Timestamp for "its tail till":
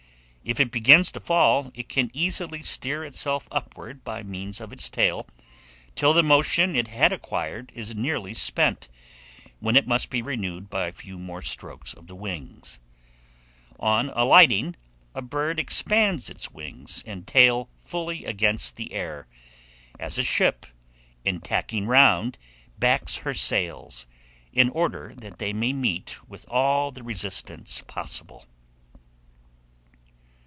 4.73-6.13